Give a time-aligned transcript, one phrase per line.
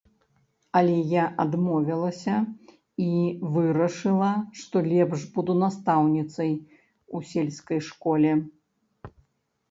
[0.77, 2.35] Але я адмовілася
[3.05, 3.09] і
[3.57, 4.29] вырашыла,
[4.61, 6.49] што лепш буду настаўніцай
[7.19, 8.31] у сельскай школе.